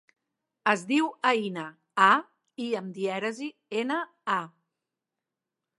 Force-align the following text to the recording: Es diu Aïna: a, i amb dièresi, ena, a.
Es 0.71 0.85
diu 0.91 1.09
Aïna: 1.31 1.65
a, 2.07 2.09
i 2.67 2.71
amb 2.81 2.91
dièresi, 2.97 3.53
ena, 3.83 4.03
a. 4.37 4.41